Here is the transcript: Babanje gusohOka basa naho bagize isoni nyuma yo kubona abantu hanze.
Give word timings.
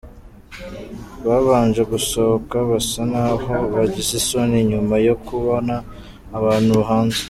Babanje 1.25 1.81
gusohOka 1.91 2.55
basa 2.69 3.01
naho 3.11 3.51
bagize 3.73 4.11
isoni 4.21 4.57
nyuma 4.71 4.95
yo 5.07 5.15
kubona 5.25 5.75
abantu 6.37 6.75
hanze. 6.89 7.19